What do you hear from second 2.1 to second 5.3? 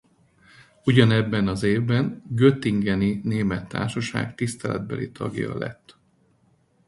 göttingeni Német Társaság tiszteletbeli